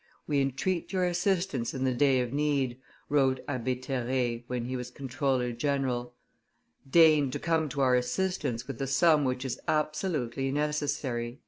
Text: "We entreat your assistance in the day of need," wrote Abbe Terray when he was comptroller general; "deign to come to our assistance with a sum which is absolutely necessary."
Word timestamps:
"We 0.25 0.41
entreat 0.41 0.91
your 0.91 1.05
assistance 1.05 1.75
in 1.75 1.83
the 1.83 1.93
day 1.93 2.21
of 2.21 2.33
need," 2.33 2.79
wrote 3.07 3.41
Abbe 3.47 3.75
Terray 3.75 4.43
when 4.47 4.65
he 4.65 4.75
was 4.75 4.89
comptroller 4.89 5.51
general; 5.51 6.15
"deign 6.89 7.29
to 7.29 7.37
come 7.37 7.69
to 7.69 7.81
our 7.81 7.93
assistance 7.93 8.67
with 8.67 8.81
a 8.81 8.87
sum 8.87 9.25
which 9.25 9.45
is 9.45 9.59
absolutely 9.67 10.51
necessary." 10.51 11.39